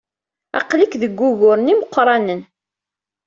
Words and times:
Aql-ik 0.59 0.93
deg 1.01 1.13
wuguren 1.19 1.71
imeqranen. 1.73 2.41